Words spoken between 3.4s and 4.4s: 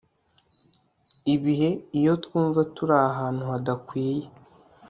hadakwiye